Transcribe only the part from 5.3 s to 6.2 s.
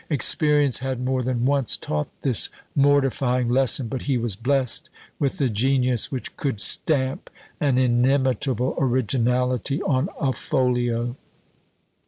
the genius